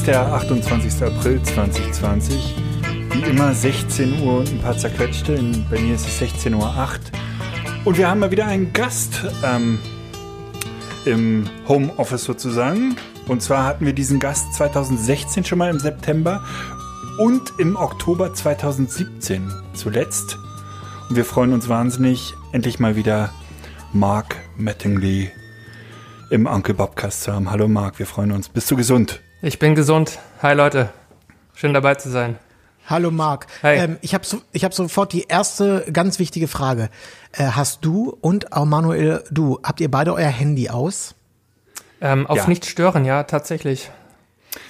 [0.00, 1.02] Ist der 28.
[1.02, 2.54] April 2020.
[3.12, 5.38] Wie immer 16 Uhr und ein paar zerquetschte.
[5.70, 6.98] Bei mir ist es 16.08 Uhr.
[7.84, 9.78] Und wir haben mal wieder einen Gast ähm,
[11.04, 12.96] im Homeoffice sozusagen.
[13.28, 16.42] Und zwar hatten wir diesen Gast 2016 schon mal im September
[17.18, 20.38] und im Oktober 2017 zuletzt.
[21.10, 23.34] Und wir freuen uns wahnsinnig, endlich mal wieder
[23.92, 25.30] Mark Mattingly
[26.30, 27.50] im Uncle Bobcast zu haben.
[27.50, 28.48] Hallo Mark, wir freuen uns.
[28.48, 29.20] Bist du gesund?
[29.42, 30.18] Ich bin gesund.
[30.42, 30.90] Hi Leute.
[31.54, 32.38] Schön dabei zu sein.
[32.86, 33.46] Hallo Marc.
[33.62, 33.76] Hi.
[33.76, 36.88] Ähm, ich habe so, ich hab sofort die erste ganz wichtige Frage.
[37.32, 41.14] Äh, hast du und auch Manuel, du, habt ihr beide euer Handy aus?
[42.00, 42.46] Ähm, auf Ja.
[42.48, 43.90] nicht stören, ja, tatsächlich.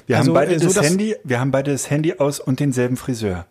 [0.06, 2.60] Wir Also, haben beide äh, so das Handy, wir haben beide das Handy aus und
[2.60, 3.46] denselben Friseur.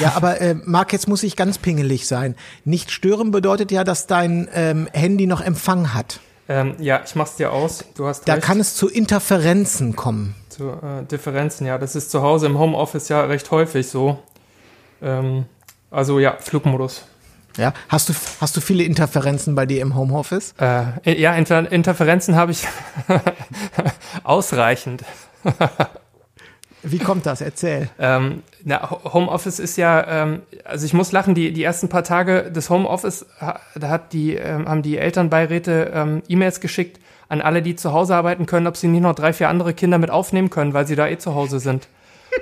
[0.00, 2.36] Ja, aber äh, Marc, jetzt muss ich ganz pingelig sein.
[2.64, 6.20] Nicht stören bedeutet ja, dass dein ähm, Handy noch Empfang hat.
[6.48, 7.84] Ähm, ja, ich mach's dir aus.
[7.94, 8.44] Du hast Da recht.
[8.44, 10.34] kann es zu Interferenzen kommen.
[10.54, 11.78] Zu äh, Differenzen, ja.
[11.78, 14.18] Das ist zu Hause im Homeoffice ja recht häufig so.
[15.02, 15.44] Ähm,
[15.90, 17.06] also ja, Flugmodus.
[17.56, 20.54] Ja, hast du hast du viele Interferenzen bei dir im Homeoffice?
[20.60, 22.66] Äh, ja, Inter Interferenzen habe ich
[24.24, 25.04] ausreichend.
[26.82, 27.40] Wie kommt das?
[27.40, 27.88] Erzähl.
[27.98, 32.04] Ähm, na, Ho- Homeoffice ist ja, ähm, also ich muss lachen, die, die ersten paar
[32.04, 37.62] Tage des Homeoffice, da hat die, ähm, haben die Elternbeiräte ähm, E-Mails geschickt an alle,
[37.62, 40.50] die zu Hause arbeiten können, ob sie nicht noch drei, vier andere Kinder mit aufnehmen
[40.50, 41.88] können, weil sie da eh zu Hause sind.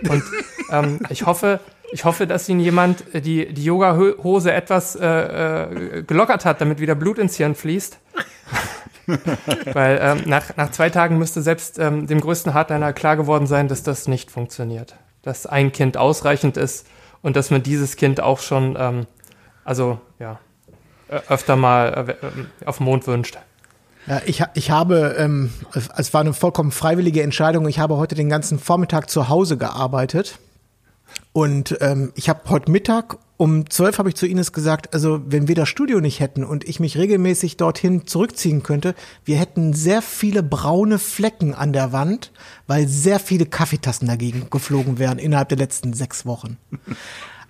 [0.08, 0.22] Und
[0.70, 1.60] ähm, ich hoffe,
[1.92, 6.80] ich hoffe, dass ihnen jemand äh, die, die Yoga-Hose etwas äh, äh, gelockert hat, damit
[6.80, 7.98] wieder Blut ins Hirn fließt.
[9.72, 13.68] Weil ähm, nach, nach zwei Tagen müsste selbst ähm, dem größten Hardliner klar geworden sein,
[13.68, 14.96] dass das nicht funktioniert.
[15.22, 16.86] Dass ein Kind ausreichend ist
[17.20, 19.06] und dass man dieses Kind auch schon, ähm,
[19.64, 20.38] also ja,
[21.28, 23.38] öfter mal äh, ähm, auf den Mond wünscht.
[24.06, 27.68] Ja, ich, ich habe, ähm, es- es war eine vollkommen freiwillige Entscheidung.
[27.68, 30.38] Ich habe heute den ganzen Vormittag zu Hause gearbeitet.
[31.32, 35.48] Und ähm, ich habe heute Mittag um zwölf habe ich zu Ines gesagt, also wenn
[35.48, 40.00] wir das Studio nicht hätten und ich mich regelmäßig dorthin zurückziehen könnte, wir hätten sehr
[40.00, 42.30] viele braune Flecken an der Wand,
[42.68, 46.56] weil sehr viele Kaffeetassen dagegen geflogen wären innerhalb der letzten sechs Wochen.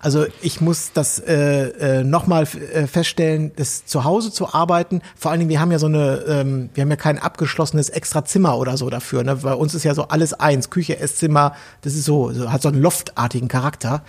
[0.02, 5.00] Also ich muss das äh, äh, nochmal äh, feststellen, das zu Hause zu arbeiten.
[5.16, 8.24] Vor allen Dingen, wir haben ja so eine, ähm, wir haben ja kein abgeschlossenes extra
[8.24, 9.22] Zimmer oder so dafür.
[9.22, 9.36] Ne?
[9.36, 11.54] Bei uns ist ja so alles eins, Küche, Esszimmer.
[11.82, 14.02] Das ist so, so hat so einen loftartigen Charakter.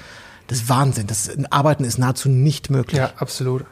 [0.47, 1.05] Das ist Wahnsinn.
[1.05, 2.97] Das Arbeiten ist nahezu nicht möglich.
[2.97, 3.63] Ja, absolut.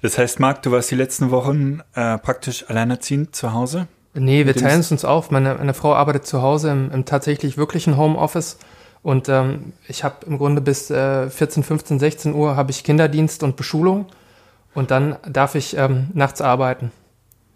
[0.00, 3.86] Das heißt, Marc, du warst die letzten Wochen äh, praktisch alleinerziehend zu Hause?
[4.14, 5.30] Nee, wir teilen es uns auf.
[5.30, 8.56] Meine, meine Frau arbeitet zu Hause im, im tatsächlich wirklichen Homeoffice.
[9.06, 13.44] Und ähm, ich habe im Grunde bis äh, 14, 15, 16 Uhr habe ich Kinderdienst
[13.44, 14.06] und Beschulung.
[14.74, 16.90] Und dann darf ich ähm, nachts arbeiten.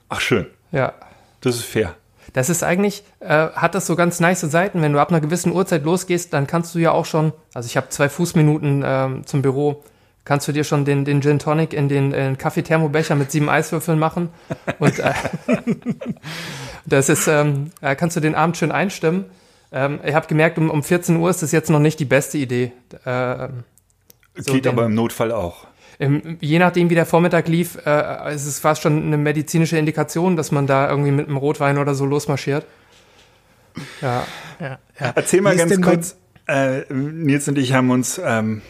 [0.09, 0.93] Ach schön, Ja.
[1.41, 1.97] das ist fair.
[2.35, 4.81] Das ist eigentlich, äh, hat das so ganz nice Seiten.
[4.81, 7.77] Wenn du ab einer gewissen Uhrzeit losgehst, dann kannst du ja auch schon, also ich
[7.77, 9.83] habe zwei Fußminuten ähm, zum Büro,
[10.25, 13.99] kannst du dir schon den, den Gin Tonic in den äh, Kaffee-Thermobecher mit sieben Eiswürfeln
[13.99, 14.29] machen.
[14.79, 15.15] Und äh,
[16.87, 19.25] das ist, ähm, äh, kannst du den Abend schön einstimmen.
[19.73, 22.39] Ähm, ich habe gemerkt, um, um 14 Uhr ist das jetzt noch nicht die beste
[22.39, 22.73] Idee.
[23.07, 23.65] Ähm,
[24.37, 25.67] so Geht den- aber im Notfall auch.
[26.01, 30.37] ähm, je nachdem, wie der Vormittag lief, äh, ist es fast schon eine medizinische Indikation,
[30.37, 32.65] dass man da irgendwie mit einem Rotwein oder so losmarschiert.
[34.03, 34.27] Ja,
[34.59, 35.13] Ja, ja.
[35.15, 36.17] Erzähl mal ganz denn kurz,
[36.49, 38.63] äh, Nils und ich haben uns ähm,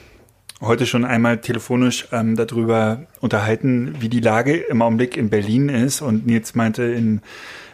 [0.60, 6.00] heute schon einmal telefonisch ähm, darüber unterhalten, wie die Lage im Augenblick in Berlin ist.
[6.02, 7.22] Und Nils meinte, in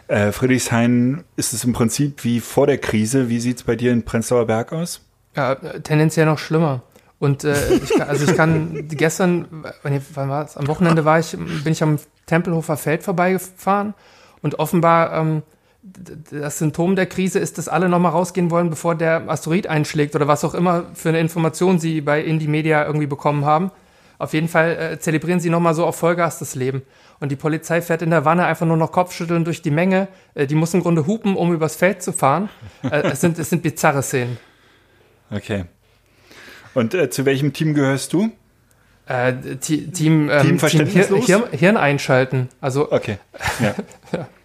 [0.07, 3.29] äh, Friedrichshain ist es im Prinzip wie vor der Krise.
[3.29, 5.01] Wie sieht's bei dir in Prenzlauer Berg aus?
[5.35, 6.81] ja äh, tendenziell noch schlimmer.
[7.19, 10.55] Und äh, ich, kann- also ich kann gestern, wann war es?
[10.55, 13.93] Am Wochenende war ich, bin ich am Tempelhofer Feld vorbeigefahren
[14.41, 15.43] und offenbar ähm,
[16.31, 20.27] das Symptom der Krise ist, dass alle nochmal rausgehen wollen, bevor der Asteroid einschlägt oder
[20.27, 23.71] was auch immer für eine Information sie bei Indie Media irgendwie bekommen haben.
[24.19, 26.81] Auf jeden Fall äh, zelebrieren sie nochmal so auf Vollgas das Leben.
[27.19, 30.07] Und die Polizei fährt in der Wanne einfach nur noch Kopfschütteln durch die Menge.
[30.33, 32.49] Äh, die muss im Grunde hupen, um übers Feld zu fahren.
[32.83, 34.37] Äh, es, sind, es sind bizarre Szenen.
[35.29, 35.65] Okay.
[36.73, 38.31] Und äh, zu welchem Team gehörst du?
[39.07, 41.25] Äh, Team, ähm, Team verständnislos?
[41.25, 42.49] Hirn, Hirn, Hirn einschalten.
[42.59, 43.17] Also Okay.
[43.59, 43.75] Ja.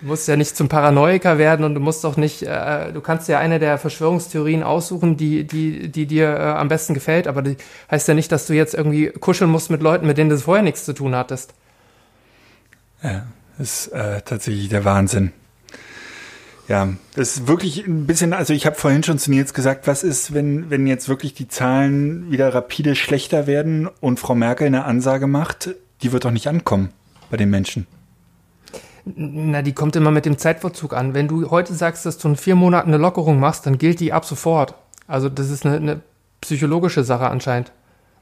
[0.00, 3.28] Du musst ja nicht zum Paranoiker werden und du musst doch nicht, äh, du kannst
[3.28, 7.56] ja eine der Verschwörungstheorien aussuchen, die, die, die dir äh, am besten gefällt, aber die
[7.90, 10.62] heißt ja nicht, dass du jetzt irgendwie kuscheln musst mit Leuten, mit denen du vorher
[10.62, 11.54] nichts zu tun hattest.
[13.02, 13.26] Ja,
[13.58, 15.32] das ist äh, tatsächlich der Wahnsinn.
[16.68, 20.04] Ja, das ist wirklich ein bisschen, also ich habe vorhin schon zu Nils gesagt, was
[20.04, 24.84] ist, wenn, wenn jetzt wirklich die Zahlen wieder rapide schlechter werden und Frau Merkel eine
[24.84, 25.70] Ansage macht,
[26.02, 26.90] die wird doch nicht ankommen
[27.30, 27.86] bei den Menschen.
[29.16, 31.14] Na, die kommt immer mit dem Zeitverzug an.
[31.14, 34.12] Wenn du heute sagst, dass du in vier Monaten eine Lockerung machst, dann gilt die
[34.12, 34.74] ab sofort.
[35.06, 36.00] Also das ist eine, eine
[36.40, 37.72] psychologische Sache anscheinend.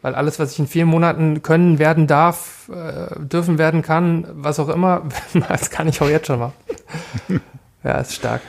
[0.03, 4.61] Weil alles, was ich in vier Monaten können, werden darf, äh, dürfen werden kann, was
[4.61, 5.03] auch immer,
[5.49, 6.53] das kann ich auch jetzt schon machen.
[7.83, 8.43] ja, ist stark.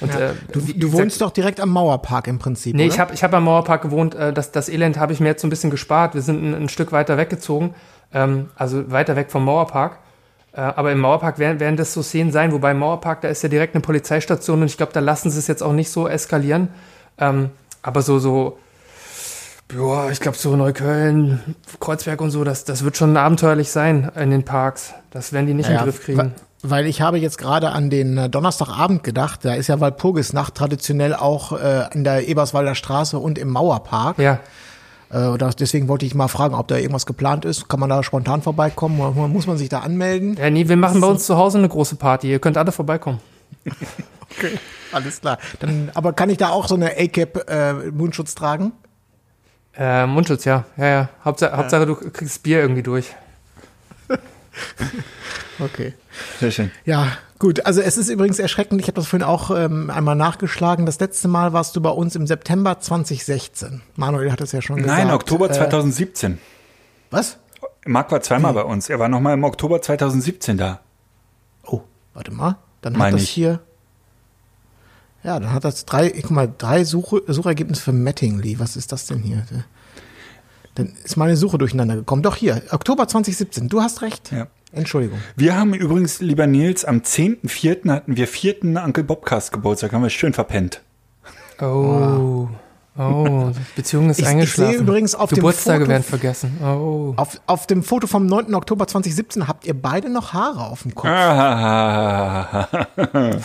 [0.00, 0.20] Und, Ja.
[0.20, 2.76] äh, Du, du gesagt, wohnst doch direkt am Mauerpark im Prinzip.
[2.76, 2.92] Nee, oder?
[2.94, 4.14] ich habe ich hab am Mauerpark gewohnt.
[4.14, 6.14] Äh, das, das Elend habe ich mir jetzt so ein bisschen gespart.
[6.14, 7.74] Wir sind ein, ein Stück weiter weggezogen,
[8.12, 9.98] ähm, also weiter weg vom Mauerpark.
[10.56, 13.42] Äh, aber im Mauerpark werden, werden das so Szenen sein, wobei im Mauerpark, da ist
[13.42, 16.08] ja direkt eine Polizeistation und ich glaube, da lassen sie es jetzt auch nicht so
[16.08, 16.68] eskalieren.
[17.18, 17.50] Ähm,
[17.82, 18.58] aber so, so,
[19.76, 24.30] ja, ich glaube, so Neukölln, Kreuzberg und so, das, das wird schon abenteuerlich sein in
[24.30, 24.94] den Parks.
[25.10, 26.34] Das werden die nicht Ja, in den Griff kriegen.
[26.62, 31.14] Weil ich habe jetzt gerade an den äh, Donnerstagabend gedacht, da ist ja Walpurgisnacht traditionell
[31.14, 34.18] auch äh, in der Eberswalder Straße und im Mauerpark.
[34.18, 34.40] Ja,
[35.10, 37.68] Äh, das- deswegen wollte ich mal fragen, ob da irgendwas geplant ist.
[37.68, 39.00] Kann man da spontan vorbeikommen?
[39.00, 40.36] Oder Muss man sich da anmelden?
[40.36, 42.30] ja, nee, wir machen bei uns zu Hause eine große Party.
[42.30, 43.20] Ihr könnt alle vorbeikommen.
[44.38, 44.58] Okay,
[44.92, 45.38] alles klar.
[45.60, 48.72] Dann, aber kann ich da auch so eine A-Cap äh, Mundschutz tragen?
[49.78, 50.64] Äh, Mundschutz, ja.
[50.76, 51.08] Ja, ja.
[51.24, 53.14] Hauptsache, Hauptsache, du kriegst Bier irgendwie durch.
[55.58, 55.94] Okay.
[56.40, 56.70] Sehr schön.
[56.84, 57.64] Ja, gut.
[57.66, 58.80] Also es ist übrigens erschreckend.
[58.80, 60.86] Ich habe das vorhin auch ähm, einmal nachgeschlagen.
[60.86, 63.82] Das letzte Mal warst du bei uns im September 2016.
[63.96, 64.98] Manuel hat es ja schon gesagt.
[64.98, 66.38] Nein, Oktober Äh, 2017.
[67.10, 67.38] was?
[67.86, 68.88] Marc war zweimal bei uns.
[68.88, 70.80] Er war nochmal im Oktober 2017 da.
[71.62, 71.82] Oh,
[72.14, 72.56] warte mal.
[72.82, 73.30] Dann hat Meine das ich.
[73.30, 73.60] hier.
[75.22, 78.58] Ja, dann hat das drei, ich guck mal, drei Suche, Suchergebnisse für Mattingly.
[78.60, 79.44] Was ist das denn hier?
[80.76, 82.22] Dann ist meine Suche durcheinander gekommen.
[82.22, 83.68] Doch hier, Oktober 2017.
[83.68, 84.30] Du hast recht.
[84.30, 84.46] Ja.
[84.76, 85.18] Entschuldigung.
[85.36, 87.90] Wir haben übrigens, lieber Nils, am 10.4.
[87.90, 89.92] hatten wir vierten Uncle Bobcast Geburtstag.
[89.92, 90.82] Haben wir schön verpennt.
[91.60, 92.48] Oh.
[92.98, 94.72] Oh, Beziehung ist Ich- ich eingeschlafen.
[94.72, 96.58] sehe übrigens auf dem Geburtstage Foto- werden vergessen.
[96.62, 97.12] Oh.
[97.16, 98.54] Auf, auf dem Foto vom 9.
[98.54, 101.08] Oktober 2017 habt ihr beide noch Haare auf dem Kopf.
[101.10, 102.68] Ah.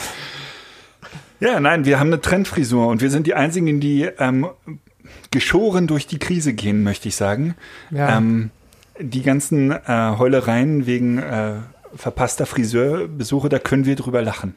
[1.41, 4.47] ja, nein, wir haben eine Trendfrisur und wir sind die einzigen, die ähm,
[5.31, 7.55] geschoren durch die Krise gehen, möchte ich sagen.
[7.89, 8.17] Ja.
[8.17, 8.51] Ähm,
[8.99, 11.53] die ganzen äh, Heulereien wegen äh,
[11.95, 14.55] verpasster Friseurbesuche, da können wir drüber lachen.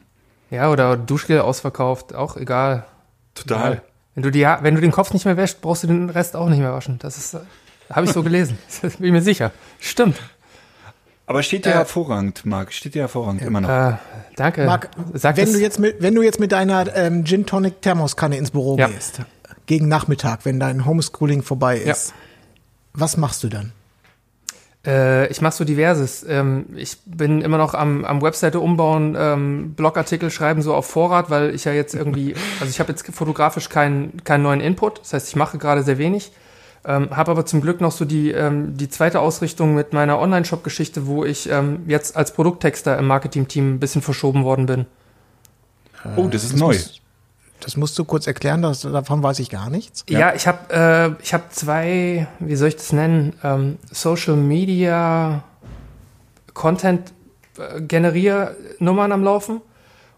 [0.51, 2.85] Ja, oder Duschgel ausverkauft, auch egal.
[3.33, 3.73] Total.
[3.73, 3.81] Egal.
[4.13, 6.47] Wenn du, die, wenn du den Kopf nicht mehr wäschst, brauchst du den Rest auch
[6.47, 6.99] nicht mehr waschen.
[6.99, 7.39] Das ist, äh,
[7.89, 8.57] habe ich so gelesen.
[8.81, 9.51] Das bin ich mir sicher.
[9.79, 10.17] Stimmt.
[11.27, 12.71] Aber steht dir Äh, hervorragend, Marc.
[12.71, 13.69] Steht dir hervorragend, immer noch.
[13.69, 13.93] Äh,
[14.35, 14.65] danke.
[14.65, 17.81] Marc, Sag wenn das, du jetzt mit, wenn du jetzt mit deiner ähm, Gin Tonic
[17.81, 18.87] Thermoskanne ins Büro Ja.
[18.87, 19.21] gehst,
[19.65, 21.91] gegen Nachmittag, wenn dein Homeschooling vorbei Ja.
[21.91, 22.13] ist,
[22.93, 23.71] was machst du dann?
[24.85, 26.25] Äh, ich mache so diverses.
[26.27, 31.29] Ähm, ich bin immer noch am, am Webseite umbauen, ähm, Blogartikel schreiben so auf Vorrat,
[31.29, 34.99] weil ich ja jetzt irgendwie, also ich habe jetzt fotografisch keinen keinen neuen Input.
[34.99, 36.31] Das heißt, ich mache gerade sehr wenig.
[36.87, 41.07] Ähm, habe aber zum Glück noch so die, ähm, die zweite Ausrichtung mit meiner Online-Shop-Geschichte,
[41.07, 44.85] wo ich ähm, jetzt als Produkttexter im Marketing-Team ein bisschen verschoben worden bin.
[46.15, 46.73] oh, das ist neu.
[46.73, 47.01] Musst,
[47.59, 50.05] das musst du kurz erklären, das, davon weiß ich gar nichts.
[50.09, 50.73] Ja, ich habe
[51.17, 55.43] äh, ich habe zwei, wie soll ich das nennen, ähm, Social Media
[56.53, 57.13] Content
[57.57, 59.61] äh, Generiernummern am Laufen.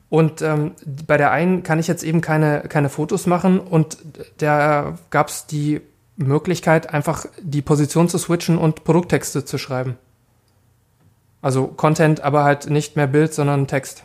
[0.09, 0.71] Und ähm,
[1.05, 3.97] bei der einen kann ich jetzt eben keine, keine Fotos machen und
[4.37, 5.81] da gab es die
[6.15, 9.97] Möglichkeit, einfach die Position zu switchen und Produkttexte zu schreiben.
[11.41, 14.03] Also Content, aber halt nicht mehr Bild, sondern Text.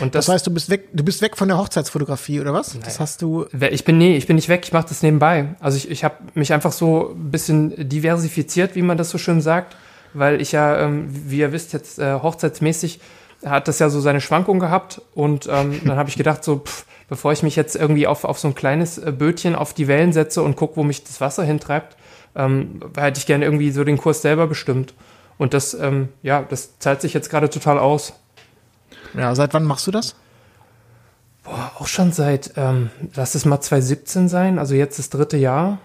[0.00, 2.78] Und Das heißt, du bist weg, du bist weg von der Hochzeitsfotografie oder was?
[2.84, 3.46] Das hast du.
[3.70, 5.54] Ich bin nee, ich bin nicht weg, ich mache das nebenbei.
[5.60, 9.40] Also ich, ich habe mich einfach so ein bisschen diversifiziert, wie man das so schön
[9.40, 9.76] sagt,
[10.12, 13.00] weil ich ja, ähm, wie ihr wisst, jetzt äh, hochzeitsmäßig
[13.44, 16.84] hat das ja so seine Schwankung gehabt und ähm, dann habe ich gedacht, so pff,
[17.08, 20.12] bevor ich mich jetzt irgendwie auf, auf so ein kleines äh, Bötchen auf die Wellen
[20.12, 21.96] setze und guck, wo mich das Wasser hintreibt,
[22.34, 24.94] ähm, hätte ich gerne irgendwie so den Kurs selber bestimmt.
[25.38, 28.14] Und das, ähm, ja, das zahlt sich jetzt gerade total aus.
[29.14, 30.14] Ja, seit wann machst du das?
[31.44, 35.78] Auch schon seit, ähm, lass es mal 2017 sein, also jetzt das dritte Jahr.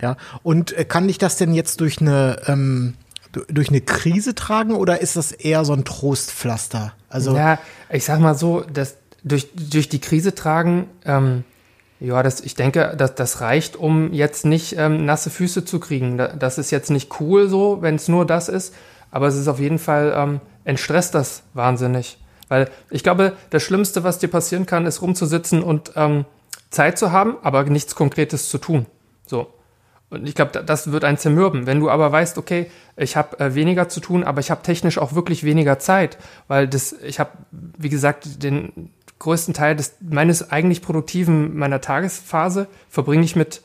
[0.00, 0.16] Ja.
[0.44, 2.94] Und äh, kann dich das denn jetzt durch eine ähm,
[3.32, 6.92] du- durch eine Krise tragen oder ist das eher so ein Trostpflaster?
[7.08, 7.58] Also Ja,
[7.90, 11.42] ich sag mal so, dass durch, durch die Krise tragen, ähm,
[11.98, 16.16] ja, das, ich denke, das, das reicht, um jetzt nicht ähm, nasse Füße zu kriegen.
[16.18, 18.72] Da- Das ist jetzt nicht cool so, wenn es nur das ist,
[19.10, 22.18] aber es ist auf jeden Fall, ähm, entstresst das wahnsinnig.
[22.48, 26.24] Weil ich glaube, das Schlimmste, was dir passieren kann, ist rumzusitzen und ähm,
[26.70, 28.86] Zeit zu haben, aber nichts Konkretes zu tun.
[29.26, 29.52] So.
[30.08, 31.66] Und ich glaube, das wird einen zermürben.
[31.66, 34.98] Wenn du aber weißt, okay, ich habe äh, weniger zu tun, aber ich habe technisch
[34.98, 40.50] auch wirklich weniger Zeit, weil das, ich habe, wie gesagt, den größten Teil des meines
[40.50, 43.62] eigentlich produktiven meiner Tagesphase verbringe ich mit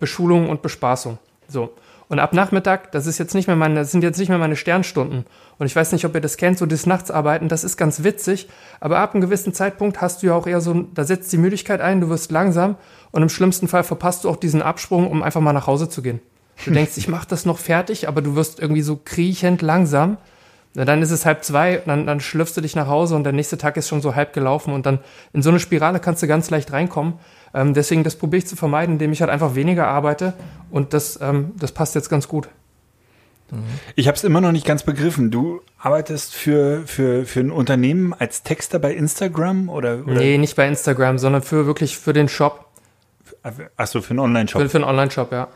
[0.00, 1.18] Beschulung und Bespaßung.
[1.48, 1.72] So.
[2.08, 4.54] Und ab Nachmittag, das ist jetzt nicht mehr meine, das sind jetzt nicht mehr meine
[4.54, 5.24] Sternstunden.
[5.58, 8.48] Und ich weiß nicht, ob ihr das kennt, so das Nachtsarbeiten, das ist ganz witzig.
[8.78, 11.80] Aber ab einem gewissen Zeitpunkt hast du ja auch eher so, da setzt die Müdigkeit
[11.80, 12.76] ein, du wirst langsam
[13.10, 16.00] und im schlimmsten Fall verpasst du auch diesen Absprung, um einfach mal nach Hause zu
[16.00, 16.20] gehen.
[16.64, 20.16] Du denkst, ich mache das noch fertig, aber du wirst irgendwie so kriechend langsam.
[20.74, 23.32] Na, dann ist es halb zwei, dann, dann schlürfst du dich nach Hause und der
[23.32, 24.98] nächste Tag ist schon so halb gelaufen und dann
[25.32, 27.14] in so eine Spirale kannst du ganz leicht reinkommen.
[27.56, 30.34] Ähm, deswegen, das probiere ich zu vermeiden, indem ich halt einfach weniger arbeite
[30.70, 32.48] und das, ähm, das passt jetzt ganz gut.
[33.94, 35.30] Ich habe es immer noch nicht ganz begriffen.
[35.30, 40.14] Du arbeitest für, für, für ein Unternehmen als Texter bei Instagram oder, oder?
[40.14, 42.66] Nee, nicht bei Instagram, sondern für wirklich für den Shop.
[43.76, 44.60] Achso, für einen Online-Shop.
[44.62, 45.48] Für, für einen Online-Shop, ja.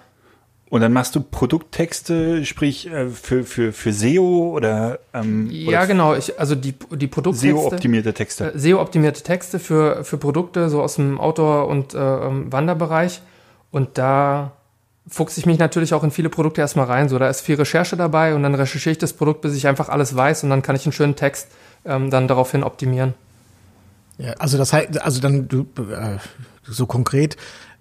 [0.71, 5.87] Und dann machst du Produkttexte, sprich äh, für, für, für SEO oder ähm, Ja, oder
[5.89, 6.15] genau.
[6.15, 7.49] Ich, also die, die Produkttexte.
[7.49, 8.55] SEO-optimierte Texte.
[8.55, 13.21] Äh, SEO-optimierte Texte für, für Produkte, so aus dem Outdoor- und äh, ähm, Wanderbereich.
[13.73, 14.53] Und da
[15.09, 17.09] fuchse ich mich natürlich auch in viele Produkte erstmal rein.
[17.09, 19.89] So, da ist viel Recherche dabei und dann recherchiere ich das Produkt, bis ich einfach
[19.89, 21.49] alles weiß und dann kann ich einen schönen Text
[21.85, 23.15] ähm, dann daraufhin optimieren.
[24.19, 26.19] Ja, also das heißt, also dann du äh,
[26.63, 27.37] so konkret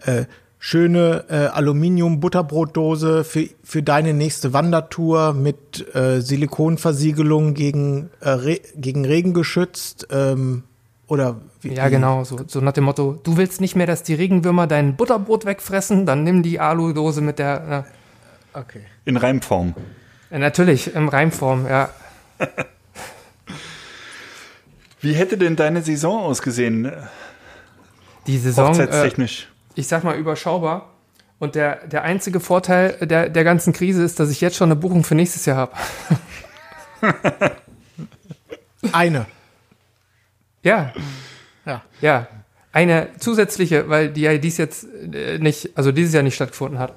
[0.05, 0.25] äh,
[0.59, 9.05] schöne äh, Aluminium-Butterbrotdose für, für deine nächste Wandertour mit äh, Silikonversiegelung gegen, äh, Re gegen
[9.05, 10.07] Regen geschützt.
[10.11, 10.63] Ähm,
[11.07, 12.23] oder wie, Ja, genau.
[12.25, 16.05] So, so nach dem Motto, du willst nicht mehr, dass die Regenwürmer dein Butterbrot wegfressen,
[16.05, 17.85] dann nimm die Aludose mit der.
[18.53, 18.81] Okay.
[19.05, 19.73] In Reimform.
[20.29, 21.89] Äh, natürlich, im Reimform, ja.
[25.01, 26.91] Wie hätte denn deine Saison ausgesehen, äh,
[28.27, 28.65] Die Saison.
[28.65, 29.48] Äh, hochzeitstechnisch?
[29.79, 30.89] Ich sag mal, überschaubar.
[31.39, 34.75] Und der, der einzige Vorteil der, der ganzen Krise ist, dass ich jetzt schon eine
[34.75, 35.74] Buchung für nächstes Jahr habe.
[38.91, 39.25] Eine.
[40.63, 40.93] Ja,
[41.65, 41.81] Ja.
[42.01, 42.27] ja.
[42.71, 46.93] Eine zusätzliche, weil die ja dies jetzt äh, nicht, also dieses Jahr nicht stattgefunden hat.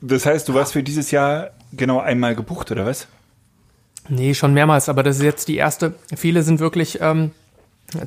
[0.00, 3.06] Das heißt, du warst für dieses Jahr genau einmal gebucht, oder was?
[4.08, 5.94] Nee, schon mehrmals, aber das ist jetzt die erste.
[6.16, 7.32] Viele sind wirklich ähm,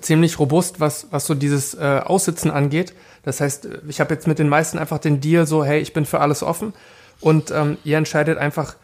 [0.01, 2.93] ziemlich robust, was, was so dieses äh, Aussitzen angeht.
[3.25, 6.05] Das heißt, ich habe jetzt mit den meisten einfach den Deal so, hey, ich bin
[6.05, 6.73] für alles offen
[7.19, 8.75] und ähm, ihr entscheidet einfach,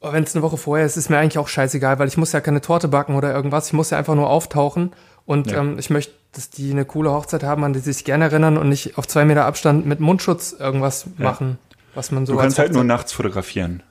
[0.00, 2.32] oh, wenn es eine Woche vorher ist, ist mir eigentlich auch scheißegal, weil ich muss
[2.32, 3.68] ja keine Torte backen oder irgendwas.
[3.68, 4.92] Ich muss ja einfach nur auftauchen
[5.24, 5.60] und Ja.
[5.60, 8.58] ähm, ich möchte, dass die eine coole Hochzeit haben, an die sie sich gerne erinnern
[8.58, 11.58] und nicht auf zwei Meter Abstand mit Mundschutz irgendwas machen,
[11.94, 13.82] was man so Du kannst halt nur nachts fotografieren,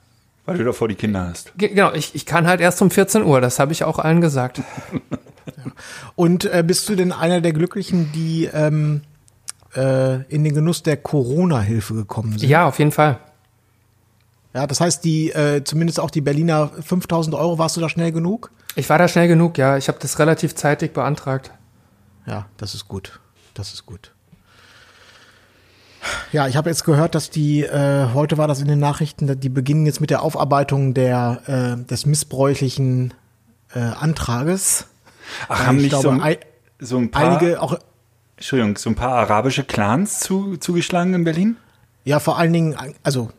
[0.46, 1.58] weil du davor die Kinder hast.
[1.58, 4.22] Ge- Genau, ich, ich kann halt erst um 14 Uhr, das habe ich auch allen
[4.22, 4.62] gesagt.
[6.16, 9.02] Und äh, bist du denn einer der Glücklichen, die ähm,
[9.76, 12.50] äh, in den Genuss der Corona-Hilfe gekommen sind?
[12.50, 13.20] Ja, auf jeden Fall.
[14.54, 18.12] Ja, das heißt, die äh, zumindest auch die Berliner 5000 Euro, warst du da schnell
[18.12, 18.52] genug?
[18.76, 19.78] Ich war da schnell genug, ja.
[19.78, 21.52] Ich habe das relativ zeitig beantragt.
[22.26, 23.20] Ja, das ist gut.
[23.54, 24.12] Das ist gut.
[26.32, 29.50] Ja, ich habe jetzt gehört, dass die, äh, heute war das in den Nachrichten, die
[29.50, 31.42] beginnen jetzt mit der Aufarbeitung der,
[31.82, 33.14] äh, des missbräuchlichen
[33.74, 34.86] äh, Antrages.
[35.48, 36.40] Ach, Weil haben ich nicht so, glaube, ein, ei-
[36.80, 37.80] so ein paar, einige auch,
[38.46, 41.58] Entschuldigung, so ein paar arabische Clans zu, zugeschlagen in Berlin?
[42.04, 43.32] ja, vor allen Dingen, also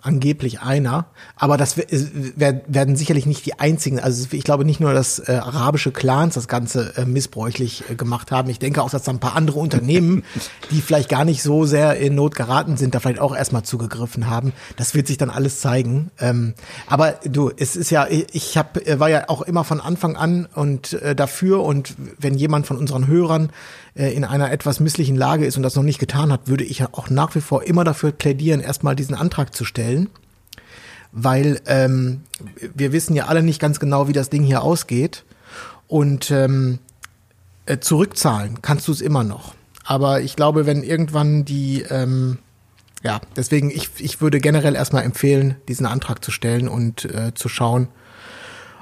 [0.00, 1.04] angeblich einer,
[1.36, 4.00] aber das wer- wer- werden sicherlich nicht die einzigen.
[4.00, 8.30] Also ich glaube nicht nur, dass äh, arabische Clans das Ganze äh, missbräuchlich äh, gemacht
[8.30, 8.48] haben.
[8.48, 10.22] Ich denke auch, dass da ein paar andere Unternehmen,
[10.70, 14.30] die vielleicht gar nicht so sehr in Not geraten sind, da vielleicht auch erstmal zugegriffen
[14.30, 14.52] haben.
[14.78, 16.10] Das wird sich dann alles zeigen.
[16.18, 16.54] Ähm,
[16.86, 20.94] aber du, es ist ja, ich hab, war ja auch immer von Anfang an und
[20.94, 23.50] äh, dafür und wenn jemand von unseren Hörern
[23.96, 26.84] äh, in einer etwas misslichen Lage ist und das noch nicht getan hat, würde ich
[26.84, 30.10] auch nach wie vor immer dafür plädieren, erstmal diesen Antrag zu stellen.
[31.12, 32.22] Weil ähm,
[32.74, 35.24] wir wissen ja alle nicht ganz genau, wie das Ding hier ausgeht.
[35.88, 36.78] Und ähm,
[37.64, 39.54] äh, zurückzahlen kannst du es immer noch.
[39.84, 42.38] Aber ich glaube, wenn irgendwann die, ähm,
[43.02, 47.48] ja, deswegen, ich, ich würde generell erstmal empfehlen, diesen Antrag zu stellen und äh, zu
[47.48, 47.88] schauen,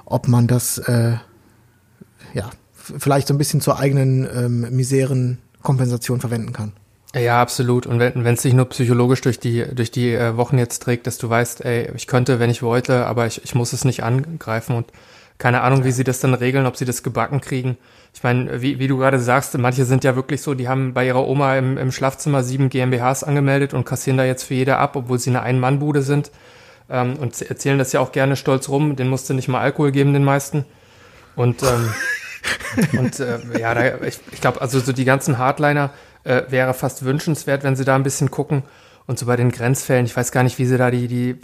[0.06, 1.18] ob man das, äh,
[2.32, 2.50] ja,
[2.98, 6.72] vielleicht so ein bisschen zur eigenen ähm, Miserenkompensation verwenden kann.
[7.14, 7.86] Ja, absolut.
[7.86, 11.16] Und wenn es sich nur psychologisch durch die, durch die äh, Wochen jetzt trägt, dass
[11.16, 14.74] du weißt, ey, ich könnte, wenn ich wollte, aber ich, ich muss es nicht angreifen
[14.74, 14.86] und
[15.38, 17.76] keine Ahnung, wie sie das dann regeln, ob sie das gebacken kriegen.
[18.14, 21.06] Ich meine, wie, wie du gerade sagst, manche sind ja wirklich so, die haben bei
[21.06, 24.94] ihrer Oma im, im Schlafzimmer sieben GmbHs angemeldet und kassieren da jetzt für jede ab,
[24.94, 26.30] obwohl sie eine Ein-Mann-Bude sind.
[26.88, 28.94] Ähm, und erzählen das ja auch gerne stolz rum.
[28.96, 30.64] Den musste nicht mal Alkohol geben, den meisten.
[31.34, 31.92] Und ähm,
[32.98, 35.90] Und äh, ja, da, ich, ich glaube, also so die ganzen Hardliner
[36.24, 38.62] äh, wäre fast wünschenswert, wenn sie da ein bisschen gucken.
[39.06, 41.36] Und so bei den Grenzfällen, ich weiß gar nicht, wie sie da die, die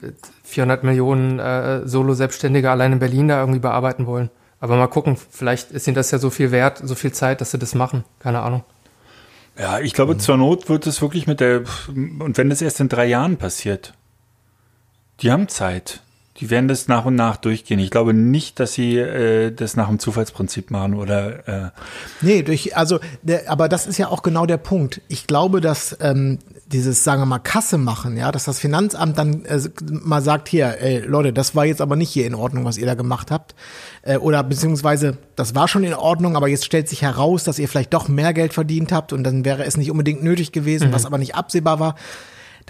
[0.44, 4.30] 400 Millionen äh, Solo-Selbstständige allein in Berlin da irgendwie bearbeiten wollen.
[4.60, 7.50] Aber mal gucken, vielleicht ist ihnen das ja so viel wert, so viel Zeit, dass
[7.50, 8.04] sie das machen.
[8.18, 8.64] Keine Ahnung.
[9.58, 12.88] Ja, ich glaube, zur Not wird es wirklich mit der, und wenn das erst in
[12.88, 13.94] drei Jahren passiert,
[15.20, 16.02] die haben Zeit.
[16.36, 17.80] Die werden das nach und nach durchgehen.
[17.80, 21.48] Ich glaube nicht, dass sie äh, das nach dem Zufallsprinzip machen oder.
[21.48, 21.70] Äh
[22.20, 25.00] Nee, durch, also, der, aber das ist ja auch genau der Punkt.
[25.08, 26.38] Ich glaube, dass ähm,
[26.70, 29.60] dieses, sagen wir mal, Kasse machen, ja, dass das Finanzamt dann äh,
[29.90, 32.86] mal sagt, hier, ey, Leute, das war jetzt aber nicht hier in Ordnung, was ihr
[32.86, 33.56] da gemacht habt.
[34.02, 37.68] Äh, oder beziehungsweise, das war schon in Ordnung, aber jetzt stellt sich heraus, dass ihr
[37.68, 40.92] vielleicht doch mehr Geld verdient habt und dann wäre es nicht unbedingt nötig gewesen, mhm.
[40.92, 41.96] was aber nicht absehbar war.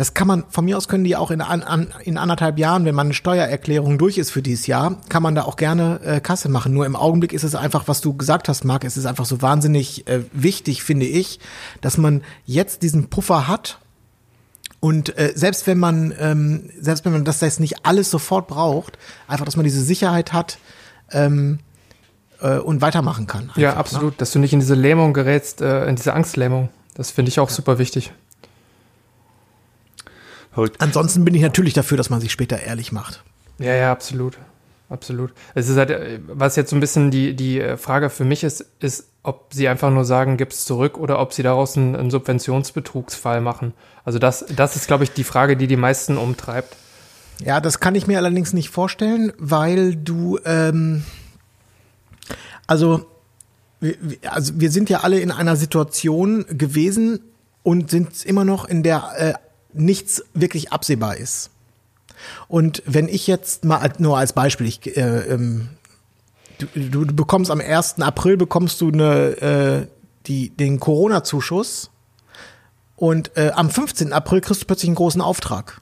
[0.01, 2.95] Das kann man, von mir aus können die auch in, an, in anderthalb Jahren, wenn
[2.95, 6.49] man eine Steuererklärung durch ist für dieses Jahr, kann man da auch gerne äh, Kasse
[6.49, 6.73] machen.
[6.73, 9.43] Nur im Augenblick ist es einfach, was du gesagt hast, Marc, es ist einfach so
[9.43, 11.39] wahnsinnig äh, wichtig, finde ich,
[11.83, 13.79] dass man jetzt diesen Puffer hat,
[14.81, 18.97] und äh, selbst wenn man, ähm, selbst wenn man das jetzt nicht alles sofort braucht,
[19.29, 20.57] einfach, dass man diese Sicherheit hat
[21.13, 21.59] ähm,
[22.41, 23.49] äh, und weitermachen kann.
[23.49, 24.17] Einfach, ja, absolut, ne?
[24.17, 26.71] dass du nicht in diese Lähmung gerätst, äh, in diese Angstlähmung.
[26.95, 27.55] Das finde ich auch ja.
[27.55, 28.15] super wichtig.
[30.79, 33.23] Ansonsten bin ich natürlich dafür, dass man sich später ehrlich macht.
[33.59, 34.39] Ja, ja, absolut.
[34.91, 35.33] Absolut.
[35.55, 38.43] Es ist halt, äh, was jetzt so ein bisschen die, die äh, Frage für mich
[38.43, 42.11] ist, ist, ob sie einfach nur sagen, gib's zurück oder ob sie daraus einen, einen
[42.11, 43.73] Subventionsbetrugsfall machen.
[44.05, 46.77] Also das, das ist, glaube ich, die Frage, die die meisten umtreibt.
[47.39, 51.05] Ja, das kann ich mir allerdings nicht vorstellen, weil du, ähm,
[52.67, 53.07] also,
[54.29, 57.21] also wir sind ja alle in einer Situation gewesen
[57.63, 59.35] und sind immer noch in der äh,
[59.73, 61.51] nichts wirklich absehbar ist.
[62.49, 65.69] Und wenn ich jetzt mal nur als Beispiel, ich, äh, ähm,
[66.59, 68.01] du, du, bekommst am 1.
[68.01, 69.07] April bekommst du eine,
[69.41, 69.87] äh,
[70.27, 71.91] die, den Corona-Zuschuss
[72.97, 74.13] und äh, am 15.
[74.13, 75.81] April kriegst du plötzlich einen großen Auftrag.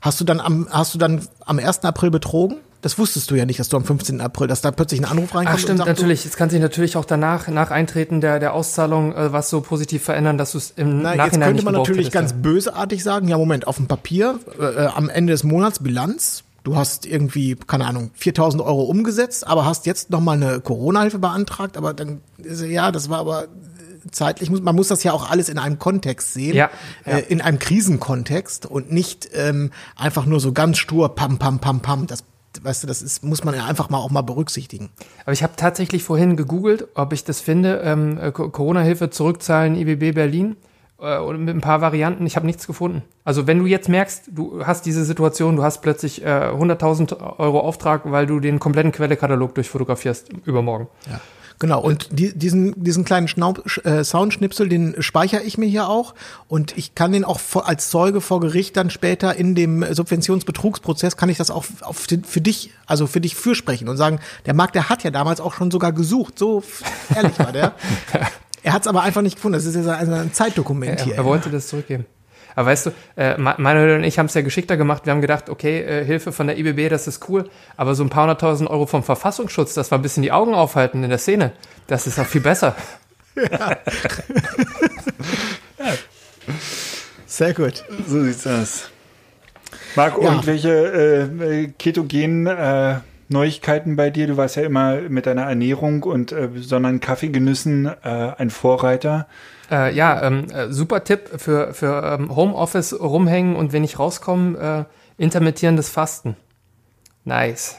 [0.00, 1.80] Hast du dann am, hast du dann am 1.
[1.80, 2.58] April betrogen?
[2.82, 4.20] Das wusstest du ja nicht, dass du am 15.
[4.20, 5.58] April, dass da plötzlich ein Anruf reinkommt.
[5.58, 6.24] Ach stimmt, natürlich.
[6.24, 10.02] Es kann sich natürlich auch danach, nach Eintreten der, der Auszahlung, äh, was so positiv
[10.02, 12.36] verändern, dass du es im Na, Nachhinein Jetzt könnte man natürlich hättest, ganz ja.
[12.38, 16.76] bösartig sagen, ja Moment, auf dem Papier, äh, äh am Ende des Monats Bilanz, du
[16.76, 21.92] hast irgendwie, keine Ahnung, 4000 Euro umgesetzt, aber hast jetzt nochmal eine Corona-Hilfe beantragt, aber
[21.92, 23.48] dann, ja, das war aber
[24.10, 26.70] zeitlich, man muss das ja auch alles in einem Kontext sehen, ja,
[27.04, 27.18] ja.
[27.18, 31.80] Äh, in einem Krisenkontext und nicht ähm, einfach nur so ganz stur, pam, pam, pam,
[31.80, 32.24] pam, das
[32.62, 34.90] weißt du, das ist, muss man ja einfach mal auch mal berücksichtigen.
[35.22, 40.14] Aber ich habe tatsächlich vorhin gegoogelt, ob ich das finde, ähm, äh, Corona-Hilfe zurückzahlen, IBB
[40.14, 40.56] Berlin,
[41.00, 42.26] äh, mit ein paar Varianten.
[42.26, 43.02] Ich habe nichts gefunden.
[43.24, 47.60] Also wenn du jetzt merkst, du hast diese Situation, du hast plötzlich äh, 100.000 Euro
[47.60, 50.88] Auftrag, weil du den kompletten Quellekatalog durchfotografierst übermorgen.
[51.08, 51.20] Ja.
[51.60, 56.14] Genau, und die, diesen, diesen kleinen Schnaub, äh, Soundschnipsel, den speichere ich mir hier auch
[56.48, 61.18] und ich kann den auch vor, als Zeuge vor Gericht dann später in dem Subventionsbetrugsprozess,
[61.18, 64.74] kann ich das auch auf, für dich, also für dich fürsprechen und sagen, der Markt,
[64.74, 66.62] der hat ja damals auch schon sogar gesucht, so
[67.14, 67.74] ehrlich war der.
[68.62, 71.14] er hat es aber einfach nicht gefunden, das ist ja ein Zeitdokument ja, hier.
[71.16, 72.06] Er wollte das zurückgeben.
[72.56, 75.06] Aber weißt du, äh, Manuel und ich haben es ja geschickter gemacht.
[75.06, 77.48] Wir haben gedacht, okay, äh, Hilfe von der IBB, das ist cool.
[77.76, 81.02] Aber so ein paar hunderttausend Euro vom Verfassungsschutz, das war ein bisschen die Augen aufhalten
[81.02, 81.52] in der Szene.
[81.86, 82.74] Das ist auch viel besser.
[83.36, 83.76] Ja.
[87.26, 87.84] Sehr gut.
[88.06, 88.90] So sieht's aus.
[89.96, 90.24] Marc, ja.
[90.30, 92.96] irgendwelche äh, ketogenen äh,
[93.28, 94.26] Neuigkeiten bei dir?
[94.26, 99.26] Du warst ja immer mit deiner Ernährung und äh, besonderen Kaffeegenüssen äh, ein Vorreiter.
[99.70, 104.86] Äh, ja, ähm, äh, super Tipp für, für ähm, Homeoffice rumhängen und wenn ich rauskomme,
[104.88, 106.36] äh, intermittierendes Fasten.
[107.24, 107.76] Nice.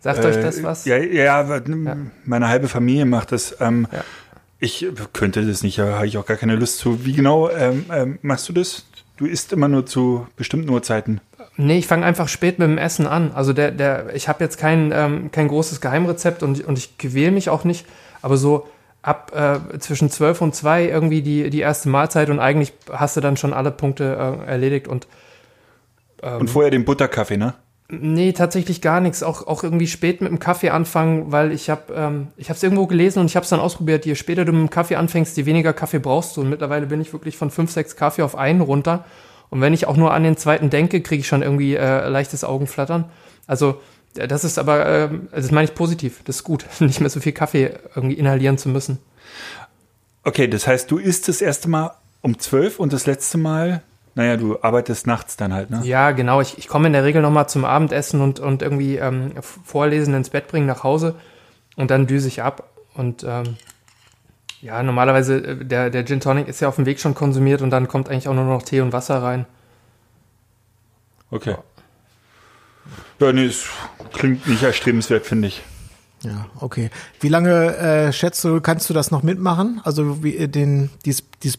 [0.00, 0.84] Sagt euch das äh, was?
[0.84, 3.56] Ja, ja, ja, meine halbe Familie macht das.
[3.60, 4.04] Ähm, ja.
[4.58, 7.04] Ich könnte das nicht, habe ich auch gar keine Lust zu.
[7.04, 8.84] Wie genau ähm, ähm, machst du das?
[9.16, 11.20] Du isst immer nur zu bestimmten Uhrzeiten.
[11.56, 13.32] Nee, ich fange einfach spät mit dem Essen an.
[13.32, 17.30] Also der, der, ich habe jetzt kein, ähm, kein großes Geheimrezept und, und ich quäle
[17.30, 17.86] mich auch nicht,
[18.22, 18.66] aber so
[19.02, 23.20] ab äh, zwischen 12 und 2 irgendwie die, die erste Mahlzeit und eigentlich hast du
[23.20, 25.06] dann schon alle Punkte äh, erledigt und
[26.22, 27.54] ähm, Und vorher den Butterkaffee, ne?
[27.94, 29.22] Nee, tatsächlich gar nichts.
[29.22, 32.62] Auch, auch irgendwie spät mit dem Kaffee anfangen, weil ich habe ähm, ich habe es
[32.62, 34.06] irgendwo gelesen und ich habe es dann ausprobiert.
[34.06, 36.40] Je später du mit dem Kaffee anfängst, je weniger Kaffee brauchst du.
[36.40, 39.04] Und mittlerweile bin ich wirklich von fünf, sechs Kaffee auf einen runter.
[39.50, 42.44] Und wenn ich auch nur an den zweiten denke, kriege ich schon irgendwie äh, leichtes
[42.44, 43.10] Augenflattern.
[43.46, 43.78] Also
[44.14, 46.22] das ist aber, äh, das meine ich positiv.
[46.24, 48.98] Das ist gut, nicht mehr so viel Kaffee irgendwie inhalieren zu müssen.
[50.24, 53.82] Okay, das heißt, du isst das erste Mal um zwölf und das letzte Mal
[54.14, 55.80] Naja, du arbeitest nachts dann halt, ne?
[55.84, 56.40] Ja, genau.
[56.40, 60.30] Ich, ich komme in der Regel nochmal zum Abendessen und, und irgendwie ähm, vorlesen, ins
[60.30, 61.14] Bett bringen, nach Hause
[61.76, 62.70] und dann düse ich ab.
[62.94, 63.56] Und ähm,
[64.60, 67.70] ja, normalerweise, äh, der, der Gin Tonic ist ja auf dem Weg schon konsumiert und
[67.70, 69.46] dann kommt eigentlich auch nur noch Tee und Wasser rein.
[71.30, 71.52] Okay.
[71.52, 71.64] Ja,
[73.30, 73.66] nee, es
[74.12, 75.62] klingt nicht erstrebenswert, finde ich.
[76.24, 76.90] Ja, okay.
[77.20, 79.80] Wie lange äh, schätzt du, kannst du das noch mitmachen?
[79.84, 81.58] Also wie äh, den dies, dies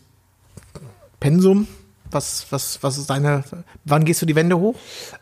[1.20, 1.68] Pensum?
[2.12, 3.44] Was, was, was ist deine,
[3.86, 4.76] wann gehst du die Wände hoch?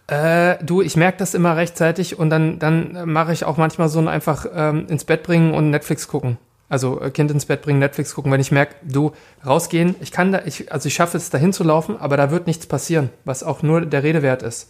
[0.08, 4.00] Äh, du, ich merke das immer rechtzeitig und dann, dann mache ich auch manchmal so
[4.00, 6.38] ein einfach ähm, ins Bett bringen und Netflix gucken.
[6.68, 9.14] Also äh, Kind ins Bett bringen, Netflix gucken, wenn ich merke, du
[9.46, 12.46] rausgehen, ich kann da, ich, also ich schaffe es dahin zu laufen, aber da wird
[12.46, 14.70] nichts passieren, was auch nur der Rede wert ist.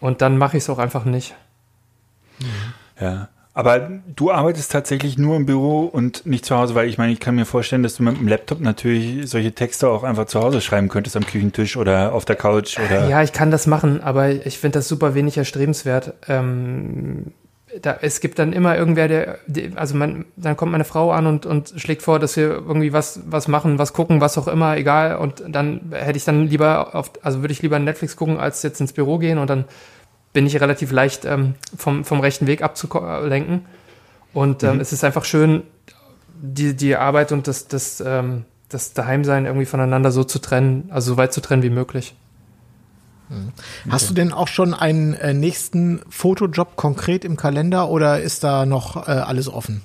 [0.00, 1.34] Und dann mache ich es auch einfach nicht.
[3.00, 3.28] Ja.
[3.58, 7.18] Aber du arbeitest tatsächlich nur im Büro und nicht zu Hause, weil ich meine, ich
[7.18, 10.60] kann mir vorstellen, dass du mit dem Laptop natürlich solche Texte auch einfach zu Hause
[10.60, 13.08] schreiben könntest, am Küchentisch oder auf der Couch oder.
[13.08, 16.14] Ja, ich kann das machen, aber ich finde das super wenig erstrebenswert.
[16.28, 17.32] Ähm,
[17.82, 19.38] da, es gibt dann immer irgendwer, der,
[19.76, 23.20] also man, dann kommt meine Frau an und, und schlägt vor, dass wir irgendwie was,
[23.26, 25.16] was machen, was gucken, was auch immer, egal.
[25.16, 28.80] Und dann hätte ich dann lieber auf, also würde ich lieber Netflix gucken, als jetzt
[28.80, 29.64] ins Büro gehen und dann
[30.32, 33.66] bin ich relativ leicht ähm, vom, vom rechten Weg abzulenken.
[34.32, 35.62] Und ähm, es ist einfach schön,
[36.40, 41.12] die, die Arbeit und das, das, ähm, das Daheimsein irgendwie voneinander so zu trennen, also
[41.12, 42.14] so weit zu trennen wie möglich.
[43.90, 48.66] Hast du denn auch schon einen äh, nächsten Fotojob konkret im Kalender oder ist da
[48.66, 49.82] noch äh, alles offen?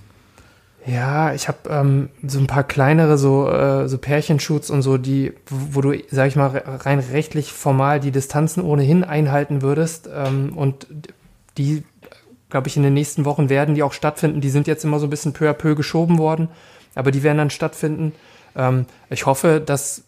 [0.86, 5.34] Ja, ich habe ähm, so ein paar kleinere so äh, so Pärchenshoots und so, die
[5.50, 10.58] wo, du, sag ich mal, re- rein rechtlich formal die Distanzen ohnehin einhalten würdest ähm,
[10.58, 10.88] und
[11.58, 11.84] die,
[12.50, 14.42] glaube ich, in den nächsten Wochen werden die auch stattfinden.
[14.42, 16.50] Die sind jetzt immer so ein bisschen peu à peu geschoben worden,
[16.96, 18.12] aber die werden dann stattfinden.
[18.56, 20.04] Ähm, ich hoffe, dass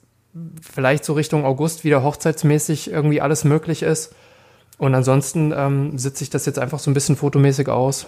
[0.62, 4.14] vielleicht so Richtung August wieder hochzeitsmäßig irgendwie alles möglich ist.
[4.78, 8.08] Und ansonsten ähm, sitze ich das jetzt einfach so ein bisschen fotomäßig aus.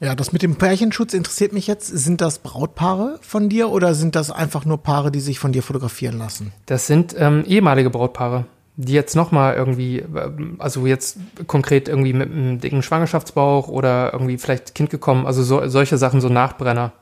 [0.00, 1.86] Ja, das mit dem Pärchenschutz interessiert mich jetzt.
[1.86, 5.62] Sind das Brautpaare von dir oder sind das einfach nur Paare, die sich von dir
[5.62, 6.52] fotografieren lassen?
[6.66, 12.30] Das sind ähm, ehemalige Brautpaare, die jetzt nochmal irgendwie, ähm, also jetzt konkret irgendwie mit
[12.30, 16.92] einem dicken Schwangerschaftsbauch oder irgendwie vielleicht Kind gekommen, also so, solche Sachen, so Nachbrenner.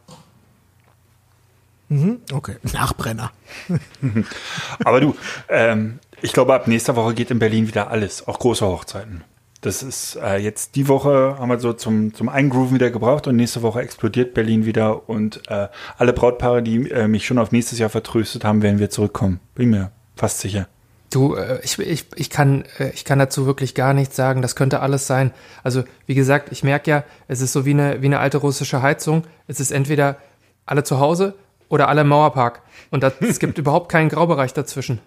[1.89, 2.57] Mhm, okay.
[2.73, 3.33] Nachbrenner.
[4.85, 5.15] Aber du,
[5.49, 9.25] ähm, ich glaube, ab nächster Woche geht in Berlin wieder alles, auch große Hochzeiten.
[9.61, 13.35] Das ist äh, jetzt die Woche haben wir so zum, zum Eingrooven wieder gebraucht und
[13.35, 17.81] nächste Woche explodiert Berlin wieder und äh, alle Brautpaare, die äh, mich schon auf nächstes
[17.81, 19.41] Jahr vertröstet haben, werden wir zurückkommen.
[19.57, 20.69] Bin mir fast sicher.
[21.11, 24.43] Du, äh, ich, ich, ich, kann, äh, ich kann dazu wirklich gar nichts sagen.
[24.43, 25.33] Das könnte alles sein.
[25.65, 28.83] Also, wie gesagt, ich merke ja, es ist so wie eine, wie eine alte russische
[28.83, 29.25] Heizung.
[29.49, 30.19] Es ist entweder
[30.67, 31.35] alle zu Hause
[31.69, 32.63] oder alle im Mauerpark.
[32.91, 35.01] Und das, es gibt überhaupt keinen Graubereich dazwischen.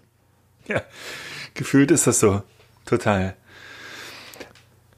[0.67, 0.82] Ja,
[1.54, 2.41] gefühlt ist das so.
[2.86, 3.36] Total.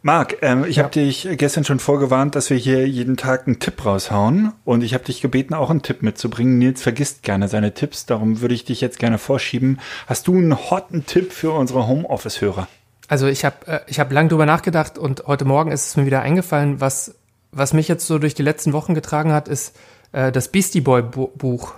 [0.06, 3.86] Marc, ähm, ich habe dich gestern schon vorgewarnt, dass wir hier jeden Tag einen Tipp
[3.86, 4.52] raushauen.
[4.66, 6.58] Und ich habe dich gebeten, auch einen Tipp mitzubringen.
[6.58, 9.80] Nils vergisst gerne seine Tipps, darum würde ich dich jetzt gerne vorschieben.
[10.06, 12.68] Hast du einen hotten Tipp für unsere Homeoffice-Hörer?
[13.08, 16.06] Also ich habe äh, ich hab lang drüber nachgedacht und heute Morgen ist es mir
[16.06, 17.16] wieder eingefallen, was,
[17.54, 19.74] was mich jetzt so durch die letzten Wochen getragen hat, ist
[20.14, 21.74] äh, das Beastie Boy Bu- Buch.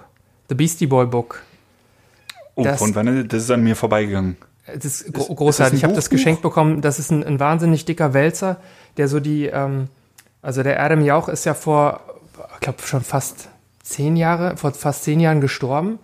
[0.49, 1.41] The Beastie Boy Book.
[2.55, 3.27] Oh, Das- von wann?
[3.27, 4.37] Das ist an mir vorbeigegangen.
[4.67, 5.77] Es ist, gro ist das großartig.
[5.79, 6.81] Ich habe das geschenkt bekommen.
[6.81, 8.57] Das ist ein, ein wahnsinnig dicker Wälzer,
[8.97, 9.87] der so die, ähm,
[10.41, 11.99] also der Adam Jauch ist ja vor,
[12.55, 13.49] ich glaube schon fast
[13.83, 15.99] zehn Jahre, vor fast zehn Jahren gestorben.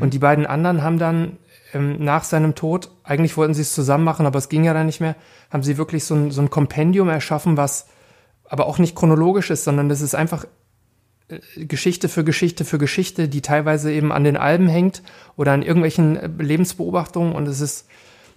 [0.00, 1.36] Und die beiden anderen haben dann
[1.74, 4.86] ähm, nach seinem Tod, eigentlich wollten sie es zusammen machen, aber es ging ja dann
[4.86, 5.16] nicht mehr,
[5.50, 7.86] haben sie wirklich so ein, so ein Kompendium erschaffen, was
[8.48, 10.46] aber auch nicht chronologisch ist, sondern das ist einfach
[11.56, 15.02] Geschichte für Geschichte für Geschichte, die teilweise eben an den Alben hängt
[15.36, 17.86] oder an irgendwelchen äh, Lebensbeobachtungen und es ist,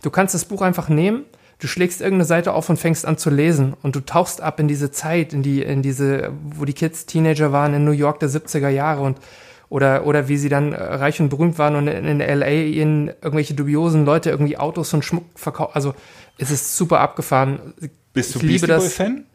[0.04, 1.24] du kannst das Buch einfach nehmen,
[1.60, 4.68] du schlägst irgendeine Seite auf und fängst an zu lesen und du tauchst ab in
[4.68, 8.30] diese Zeit, in die, in diese, wo die Kids Teenager waren in New York der
[8.30, 9.20] 70er Jahre und
[9.70, 13.08] oder, oder wie sie dann äh, reich und berühmt waren und in, in LA in
[13.08, 15.72] irgendwelche dubiosen Leute irgendwie Autos und Schmuck verkaufen.
[15.74, 15.96] Also
[16.38, 17.74] es ist super abgefahren.
[18.14, 18.68] Bist du Ich Beastie.
[18.68, 19.26] Boy-Fan?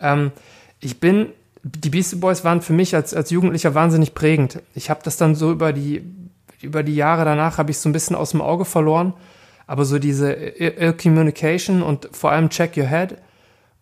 [0.00, 0.32] Ähm,
[0.80, 1.28] ich bin,
[1.62, 4.60] die Beastie Boys waren für mich als, als Jugendlicher wahnsinnig prägend.
[4.74, 6.02] Ich habe das dann so über die,
[6.60, 9.14] über die Jahre danach habe ich so ein bisschen aus dem Auge verloren.
[9.66, 13.16] Aber so diese Ill Communication und vor allem Check Your Head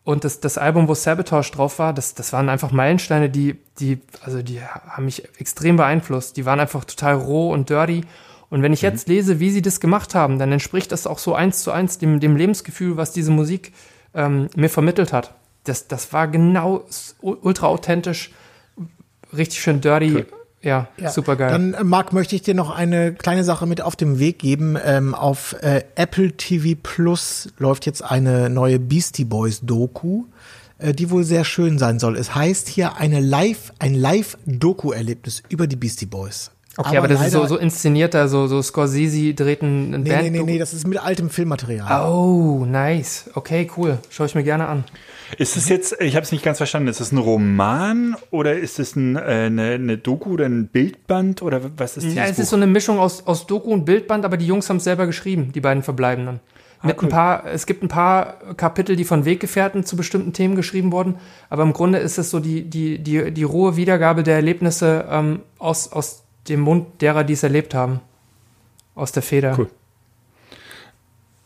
[0.04, 4.00] und das, das Album, wo Sabotage drauf war, das, das waren einfach Meilensteine, die, die,
[4.22, 6.36] also die haben mich extrem beeinflusst.
[6.36, 8.04] Die waren einfach total roh und dirty.
[8.50, 11.34] Und wenn ich jetzt lese, wie sie das gemacht haben, dann entspricht das auch so
[11.34, 13.72] eins zu eins dem, dem Lebensgefühl, was diese Musik
[14.14, 15.34] ähm, mir vermittelt hat.
[15.68, 16.84] Das, das war genau
[17.20, 18.30] ultra authentisch,
[19.36, 20.24] richtig schön dirty,
[20.62, 21.50] Ja, Ja, super geil.
[21.50, 24.76] Dann, äh, Marc, möchte ich dir noch eine kleine Sache mit auf den Weg geben.
[24.84, 30.24] Ähm, auf äh, Apple TV Plus läuft jetzt eine neue Beastie Boys Doku,
[30.78, 32.16] äh, die wohl sehr schön sein soll.
[32.16, 36.50] Es heißt hier eine Live, ein Live-Doku-Erlebnis über die Beastie Boys.
[36.76, 40.22] okay, aber, das ist so, so inszenierter, so, so Scorsese dreht ein, ein Nee, Band.
[40.24, 42.08] nee, nee, nee, das ist mit altem Filmmaterial.
[42.08, 43.30] Oh, nice.
[43.34, 43.98] Okay, cool.
[44.10, 44.84] Schaue ich mir gerne an.
[45.36, 48.78] Ist es jetzt, ich habe es nicht ganz verstanden, ist es ein Roman oder ist
[48.78, 52.42] es ein, äh, eine, eine Doku oder ein Bildband oder was ist Ja, es Buch?
[52.44, 55.06] ist so eine Mischung aus, aus Doku und Bildband, aber die Jungs haben es selber
[55.06, 56.40] geschrieben, die beiden Verbleibenden.
[56.82, 57.08] Mit cool.
[57.08, 61.16] ein paar, es gibt ein paar Kapitel, die von Weggefährten zu bestimmten Themen geschrieben wurden,
[61.50, 65.40] aber im Grunde ist es so die, die, die, die rohe Wiedergabe der Erlebnisse ähm,
[65.58, 68.00] aus, aus dem Mund derer, die es erlebt haben.
[68.94, 69.56] Aus der Feder.
[69.58, 69.68] Cool.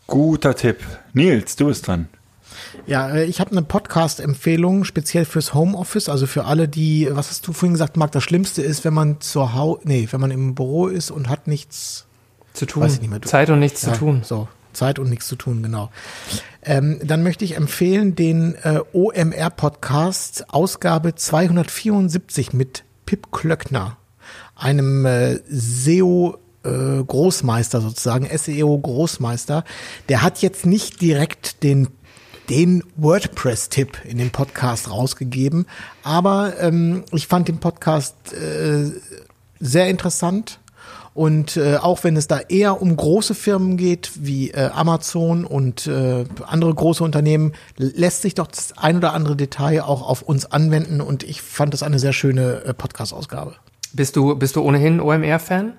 [0.07, 0.79] Guter Tipp.
[1.15, 2.09] Nils, du bist dran.
[2.87, 7.47] Ja, äh, ich habe eine Podcast-Empfehlung speziell fürs Homeoffice, also für alle, die, was hast
[7.47, 10.55] du vorhin gesagt, Marc, das Schlimmste ist, wenn man zur Hau, nee, wenn man im
[10.55, 12.07] Büro ist und hat nichts
[12.55, 12.83] Zu tun.
[12.83, 14.23] Weiß ich nicht mehr, du- Zeit und nichts Ja, zu tun.
[14.25, 15.91] So, Zeit und nichts zu tun, genau.
[16.65, 23.97] Ähm, dann möchte ich empfehlen den äh, OMR-Podcast, Ausgabe 274 mit Pip Klöckner,
[24.57, 29.65] einem äh, SEO äh, Großmeister sozusagen, SEO Großmeister.
[30.09, 31.89] Der hat jetzt nicht direkt den
[32.49, 35.67] den WordPress-Tipp in dem Podcast rausgegeben,
[36.03, 38.91] aber ähm, ich fand den Podcast äh,
[39.61, 40.59] sehr interessant.
[41.15, 45.87] Und äh, auch wenn es da eher um große Firmen geht, wie äh, Amazon und
[45.87, 50.47] äh, andere große Unternehmen, lässt sich doch das ein oder andere Detail auch auf uns
[50.47, 51.03] anwenden.
[51.03, 53.57] Und ich fand das eine sehr schöne äh, Podcast-Ausgabe.
[53.93, 55.75] Bist du, bist du ohnehin OMR-Fan?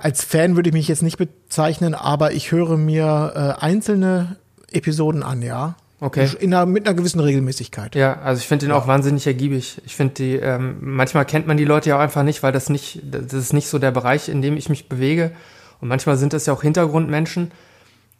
[0.00, 4.36] Als Fan würde ich mich jetzt nicht bezeichnen, aber ich höre mir äh, einzelne
[4.70, 5.76] Episoden an, ja.
[5.98, 6.28] Okay.
[6.40, 7.94] In einer, mit einer gewissen Regelmäßigkeit.
[7.94, 9.80] Ja, also ich finde den auch wahnsinnig ergiebig.
[9.86, 12.68] Ich finde die, ähm, manchmal kennt man die Leute ja auch einfach nicht, weil das
[12.68, 15.32] nicht, das ist nicht so der Bereich, in dem ich mich bewege.
[15.80, 17.50] Und manchmal sind das ja auch Hintergrundmenschen.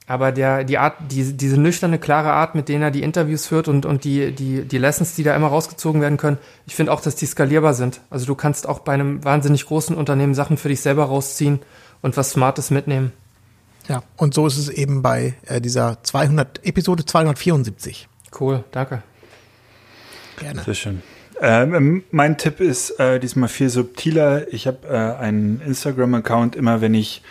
[0.08, 3.66] Aber der, die Art, die, diese nüchterne, klare Art, mit denen er die Interviews führt
[3.66, 7.00] und, und die, die, die Lessons, die da immer rausgezogen werden können, ich finde auch,
[7.00, 8.00] dass die skalierbar sind.
[8.08, 11.60] Also du kannst auch bei einem wahnsinnig großen Unternehmen Sachen für dich selber rausziehen
[12.02, 13.12] und was Smartes mitnehmen.
[13.88, 14.02] Ja.
[14.16, 18.08] Und so ist es eben bei äh, dieser 200, Episode 274.
[18.38, 19.02] Cool, danke.
[20.38, 20.62] Gerne.
[20.62, 21.02] Sehr schön.
[21.40, 24.52] Ähm, mein Tipp ist äh, diesmal viel subtiler.
[24.52, 26.56] Ich habe äh, einen Instagram-Account.
[26.56, 27.22] Immer wenn ich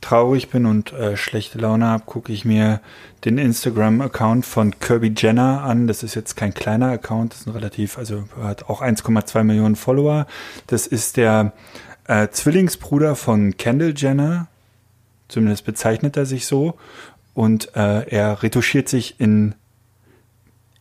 [0.00, 2.80] traurig bin und äh, schlechte Laune habe, gucke ich mir
[3.24, 5.86] den Instagram-Account von Kirby Jenner an.
[5.86, 9.76] Das ist jetzt kein kleiner Account, das ist ein relativ, also hat auch 1,2 Millionen
[9.76, 10.26] Follower.
[10.66, 11.52] Das ist der
[12.06, 14.48] äh, Zwillingsbruder von Kendall Jenner.
[15.28, 16.74] Zumindest bezeichnet er sich so.
[17.34, 19.54] Und äh, er retuschiert sich in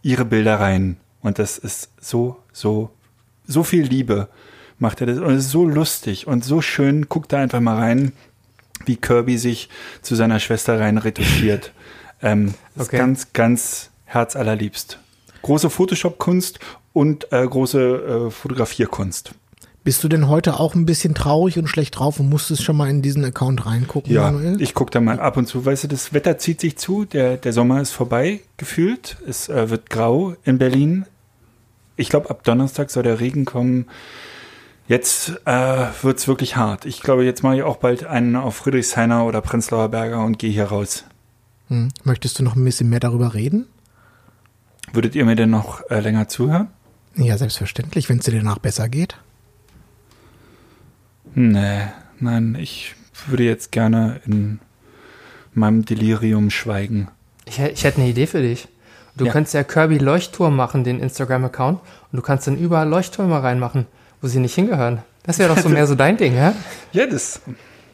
[0.02, 0.98] ihre Bilder rein.
[1.22, 2.90] Und das ist so, so,
[3.46, 4.30] so viel Liebe
[4.80, 5.20] macht er das.
[5.20, 7.10] Und es ist so lustig und so schön.
[7.10, 8.14] Guckt da einfach mal rein,
[8.86, 9.70] wie Kirby sich
[10.02, 11.72] zu seiner Schwester rein retuschiert.
[12.22, 12.96] ähm, das Okay.
[12.98, 15.00] ist ganz, ganz herzallerliebst.
[15.42, 16.60] Große Photoshop-Kunst
[16.94, 19.32] und äh, große äh, Fotografierkunst.
[19.86, 22.90] Bist du denn heute auch ein bisschen traurig und schlecht drauf und musstest schon mal
[22.90, 24.62] in diesen Account reingucken, Ja, Manuel?
[24.62, 25.66] ich gucke da mal ab und zu.
[25.66, 27.06] Weißt du, das Wetter zieht sich zu.
[27.06, 29.18] Der, der Sommer ist vorbei, gefühlt.
[29.26, 31.06] Es äh, wird grau in Berlin.
[31.96, 33.88] Ich glaube, ab Donnerstag soll der Regen kommen.
[34.90, 36.86] Jetzt äh, wird's wirklich hart.
[36.86, 40.50] Ich glaube, jetzt mache ich auch bald einen auf Friedrichshainer oder Prenzlauer Berger und gehe
[40.52, 41.06] hier raus.
[41.68, 41.90] Hm.
[42.04, 43.68] Möchtest du noch ein bisschen mehr darüber reden?
[44.92, 46.70] Würdet ihr mir denn noch äh, länger zuhören?
[47.16, 49.16] Ja, selbstverständlich, wenn es dir danach besser geht.
[51.36, 51.82] Nee,
[52.20, 52.96] nein, ich
[53.28, 54.60] würde jetzt gerne in
[55.54, 57.10] meinem Delirium schweigen.
[57.46, 58.68] Ich, ich hätte eine Idee für dich.
[59.16, 59.32] Du Ja.
[59.34, 63.86] könntest ja Kirby Leuchtturm machen, den Instagram-Account, und du kannst dann überall Leuchttürme reinmachen,
[64.22, 65.00] wo sie nicht hingehören.
[65.24, 66.52] Das wäre doch so mehr so dein Ding, hä?
[66.92, 67.42] Ja, das,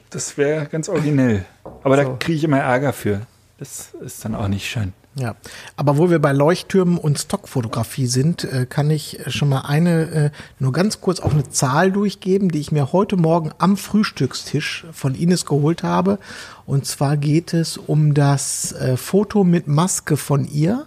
[0.09, 1.45] das wäre ganz originell.
[1.83, 2.15] Aber da So.
[2.19, 3.21] kriege ich immer Ärger für.
[3.57, 4.93] Das ist dann auch nicht schön.
[5.17, 5.35] Ja,
[5.77, 10.01] aber wo wir bei Leuchttürmen und Stockfotografie sind, äh, kann ich äh, schon mal eine,
[10.11, 14.85] äh, nur ganz kurz auch eine Zahl durchgeben, die ich mir heute Morgen am Frühstückstisch
[14.91, 16.19] von Ines geholt habe.
[16.65, 20.85] Und zwar geht es um das Foto mit Maske von ihr,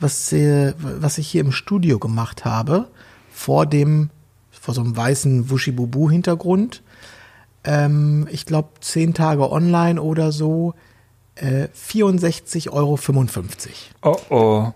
[0.00, 2.88] was, was ich hier im Studio gemacht habe,
[3.32, 4.10] vor dem,
[4.62, 6.82] vor so einem weißen Wuschibubu-Hintergrund.
[7.64, 10.74] Ähm, ich glaube, zehn Tage online oder so.
[11.34, 12.96] Äh, 64,55 Euro.
[14.02, 14.72] Oh oh.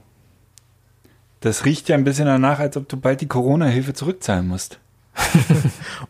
[1.38, 4.80] Das riecht ja ein bisschen danach, als ob du bald die Corona-Hilfe zurückzahlen musst.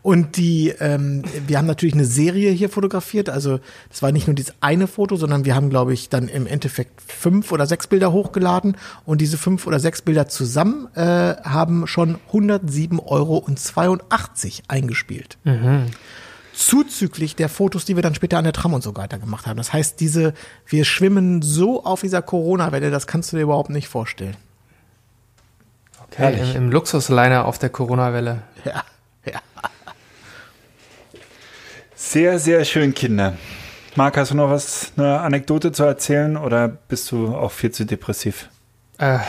[0.01, 3.29] Und die, ähm, wir haben natürlich eine Serie hier fotografiert.
[3.29, 6.47] Also das war nicht nur dieses eine Foto, sondern wir haben, glaube ich, dann im
[6.47, 8.77] Endeffekt fünf oder sechs Bilder hochgeladen.
[9.05, 13.45] Und diese fünf oder sechs Bilder zusammen äh, haben schon 107,82 Euro
[14.67, 15.37] eingespielt.
[16.53, 19.57] Zuzüglich der Fotos, die wir dann später an der Tram und so weiter gemacht haben.
[19.57, 20.33] Das heißt, diese,
[20.65, 24.35] wir schwimmen so auf dieser Corona-Welle, das kannst du dir überhaupt nicht vorstellen.
[26.11, 28.41] Okay, im, im Luxusliner auf der Corona-Welle.
[28.65, 28.83] Ja,
[29.31, 29.41] ja.
[31.95, 33.33] Sehr, sehr schön, Kinder.
[33.95, 37.85] Marc, hast du noch was, eine Anekdote zu erzählen oder bist du auch viel zu
[37.85, 38.49] depressiv?
[38.99, 39.19] Äh,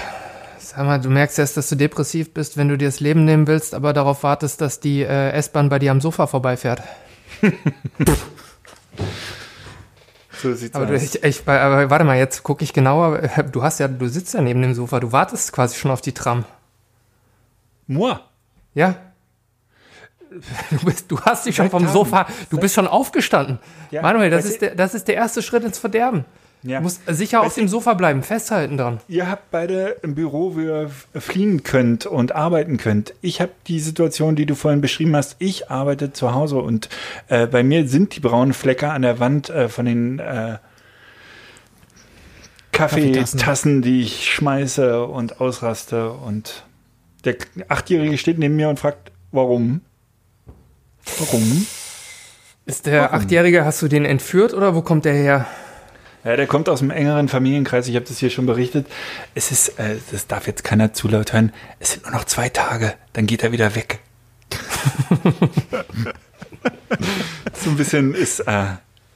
[0.59, 3.47] sag mal, du merkst erst, dass du depressiv bist, wenn du dir das Leben nehmen
[3.47, 6.83] willst, aber darauf wartest, dass die äh, S-Bahn bei dir am Sofa vorbeifährt.
[10.41, 13.23] So sieht's Aber, du, ich, ich, aber warte mal, jetzt gucke ich genauer.
[13.53, 16.13] Du hast ja, du sitzt ja neben dem Sofa, du wartest quasi schon auf die
[16.13, 16.45] Tram.
[17.87, 18.15] Moi.
[18.75, 18.95] Ja.
[20.71, 21.93] Du, bist, du hast dich schon vom Tagen.
[21.93, 23.59] Sofa, du bist schon aufgestanden.
[23.91, 26.25] Ja, Manuel, das ist, der, das ist der erste Schritt ins Verderben.
[26.63, 26.79] Ja.
[26.79, 28.99] Du musst sicher auf dem Sofa bleiben, festhalten dran.
[29.07, 33.15] Ihr habt beide ein Büro, wo ihr fliehen könnt und arbeiten könnt.
[33.21, 35.37] Ich habe die Situation, die du vorhin beschrieben hast.
[35.39, 36.89] Ich arbeite zu Hause und
[37.29, 40.59] äh, bei mir sind die braunen Flecke an der Wand äh, von den äh,
[42.73, 43.39] Kaffeetassen.
[43.39, 46.11] Kaffeetassen, die ich schmeiße und ausraste.
[46.11, 46.65] Und
[47.25, 47.37] der
[47.69, 49.81] Achtjährige steht neben mir und fragt, warum?
[51.19, 51.67] Warum?
[52.67, 55.47] Ist der Achtjährige, hast du den entführt oder wo kommt der her?
[56.25, 57.89] Ja, der kommt aus einem engeren Familienkreis.
[57.89, 58.87] Ich habe das hier schon berichtet.
[59.35, 61.53] Es ist, äh, das darf jetzt keiner zu laut hören.
[61.81, 64.01] Es sind nur noch zwei Tage, dann geht er wieder weg.
[67.55, 68.65] so ein bisschen ist äh,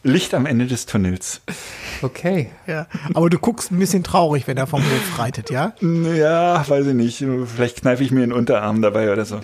[0.04, 1.42] Licht am Ende des Tunnels.
[2.02, 2.50] Okay.
[2.66, 2.86] ja.
[3.14, 5.74] Aber du guckst ein bisschen traurig, wenn er vom Hof reitet, ja?
[5.80, 7.24] Ja, weiß ich nicht.
[7.54, 9.40] Vielleicht kneife ich mir den Unterarm dabei oder so.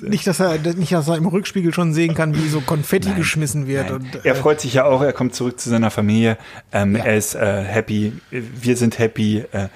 [0.00, 3.66] Nicht, dass er, nicht, dass er im Rückspiegel schon sehen kann, wie so Konfetti geschmissen
[3.66, 3.90] wird.
[3.90, 3.94] Nein.
[3.94, 6.36] Und, er äh, freut sich ja auch, er kommt zurück zu seiner Familie.
[6.72, 7.04] Ähm, Ja.
[7.04, 9.44] Er ist äh, happy, wir sind happy.
[9.52, 9.68] Äh,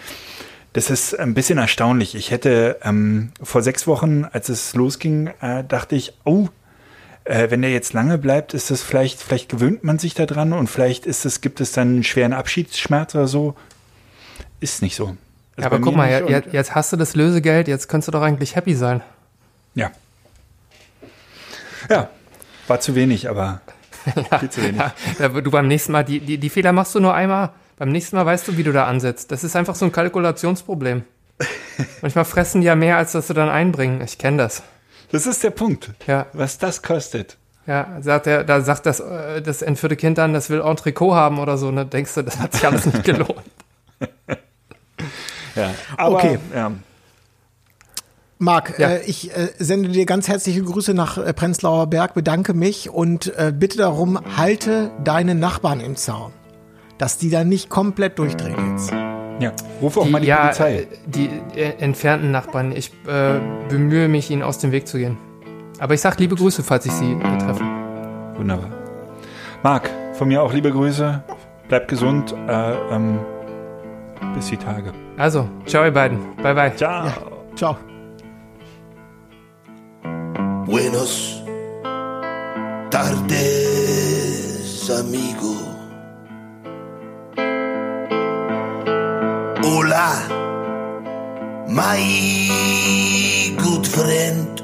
[0.72, 2.14] das ist ein bisschen erstaunlich.
[2.14, 6.48] Ich hätte ähm, vor sechs Wochen, als es losging, äh, dachte ich, oh,
[7.24, 10.68] äh, wenn der jetzt lange bleibt, ist das vielleicht, vielleicht gewöhnt man sich daran und
[10.68, 13.54] vielleicht ist es, gibt es dann einen schweren Abschiedsschmerz oder so.
[14.60, 15.06] Ist nicht so.
[15.06, 15.16] Also
[15.58, 18.22] Ja, aber guck mal, ja, jetzt, jetzt hast du das Lösegeld, jetzt könntest du doch
[18.22, 19.02] eigentlich happy sein.
[19.74, 19.90] Ja.
[21.90, 22.10] Ja,
[22.66, 23.60] war zu wenig, aber
[24.40, 24.80] viel zu wenig.
[25.18, 27.50] Ja, du beim nächsten Mal, die, die, die Fehler machst du nur einmal.
[27.76, 29.30] Beim nächsten Mal weißt du, wie du da ansetzt.
[29.30, 31.04] Das ist einfach so ein Kalkulationsproblem.
[32.02, 34.00] Manchmal fressen die ja mehr, als dass sie dann einbringen.
[34.00, 34.62] Ich kenne das.
[35.12, 35.90] Das ist der Punkt.
[36.06, 36.26] Ja.
[36.32, 37.36] Was das kostet.
[37.66, 41.38] Ja, sagt er, da sagt das, äh, das entführte Kind dann, das will Entrecot haben
[41.38, 41.84] oder so, ne?
[41.86, 43.42] Denkst du, das hat sich alles nicht gelohnt.
[45.54, 46.38] Ja, aber Okay.
[46.54, 46.72] ja,
[48.38, 48.88] Marc, Ja.
[48.90, 53.32] äh, ich äh, sende dir ganz herzliche Grüße nach äh, Prenzlauer Berg, bedanke mich und
[53.36, 56.32] äh, bitte darum, halte deine Nachbarn im Zaun.
[56.98, 58.90] Dass die da nicht komplett durchdrehen jetzt.
[59.40, 59.52] ja.
[59.82, 60.76] Ruf auch mal die ja, Polizei.
[60.82, 62.72] äh, die äh, entfernten Nachbarn.
[62.72, 65.16] Ich äh, bemühe mich, ihnen aus dem Weg zu gehen.
[65.80, 67.62] Aber ich sag liebe Grüße, falls ich sie äh, treffe.
[68.36, 68.70] Wunderbar.
[69.62, 71.22] Marc, von mir auch liebe Grüße.
[71.68, 72.34] Bleib gesund.
[72.48, 73.18] Äh, ähm,
[74.34, 74.92] bis die Tage.
[75.16, 76.18] Also, ciao ihr beiden.
[76.42, 76.74] Bye bye.
[76.76, 77.08] Ciao.
[77.56, 77.76] Ciao.
[80.68, 81.42] Buenos
[82.90, 85.56] tardes, amigo.
[89.64, 90.28] Hola,
[91.68, 92.02] my
[93.56, 94.62] good friend.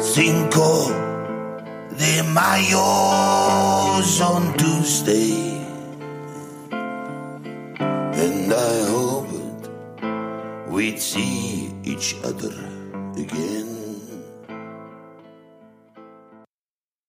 [0.00, 0.90] Cinco
[1.98, 5.60] de Mayo's on Tuesday.
[6.70, 9.68] And I hoped
[10.70, 11.55] we'd see
[11.96, 12.52] each other
[13.16, 13.75] again.